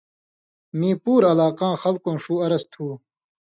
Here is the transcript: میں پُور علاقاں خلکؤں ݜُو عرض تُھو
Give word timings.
میں 0.77 0.95
پُور 1.03 1.21
علاقاں 1.31 1.73
خلکؤں 1.81 2.17
ݜُو 2.21 2.35
عرض 2.45 2.63
تُھو 2.71 2.87